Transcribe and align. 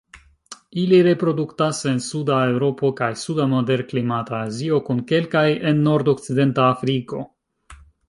Ili 0.83 1.01
reproduktas 1.07 1.81
en 1.91 2.01
suda 2.05 2.39
Eŭropo 2.55 2.91
kaj 3.03 3.11
suda 3.25 3.47
moderklimata 3.53 4.43
Azio 4.49 4.83
kun 4.91 5.07
kelkaj 5.15 5.47
en 5.73 5.89
nordokcidenta 5.93 6.69
Afriko. 6.75 7.25